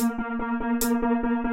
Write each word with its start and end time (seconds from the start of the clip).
Música 0.00 1.49